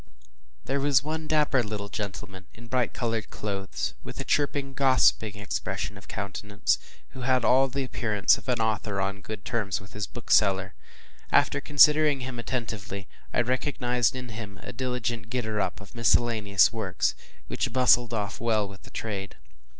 [0.65, 5.95] There was one dapper little gentleman in bright colored clothes, with a chirping gossiping expression
[5.95, 10.07] of countenance, who had all the appearance of an author on good terms with his
[10.07, 10.73] bookseller.
[11.31, 17.13] After considering him attentively, I recognized in him a diligent getter up of miscellaneous works,
[17.45, 19.35] which bustled off well with the trade.